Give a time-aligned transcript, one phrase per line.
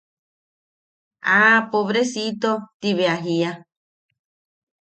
[1.41, 1.57] ¡Ah!
[1.71, 3.51] Pobrecito– ti bea jiia.